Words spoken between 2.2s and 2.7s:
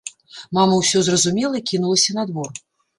на двор.